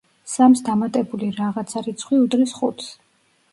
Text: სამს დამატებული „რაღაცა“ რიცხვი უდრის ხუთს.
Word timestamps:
სამს 0.35 0.63
დამატებული 0.69 1.29
„რაღაცა“ 1.41 1.85
რიცხვი 1.89 2.19
უდრის 2.25 2.57
ხუთს. 2.63 2.91